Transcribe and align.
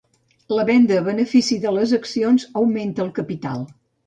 La 0.59 0.63
venda 0.69 0.97
a 0.99 1.03
benefici 1.07 1.57
de 1.67 1.75
les 1.75 1.93
accions 1.99 2.47
augmenta 2.63 3.05
el 3.07 3.15
capital. 3.21 3.63